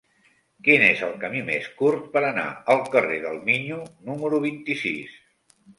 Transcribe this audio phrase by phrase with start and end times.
[0.67, 3.81] Quin és el camí més curt per anar al carrer del Miño
[4.11, 5.19] número vint-i-sis?